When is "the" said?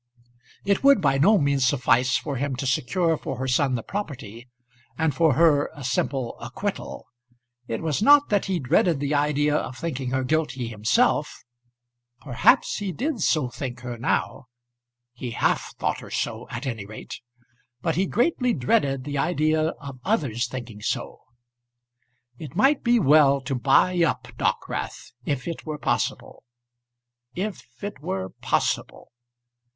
3.75-3.83, 8.99-9.13, 19.03-19.19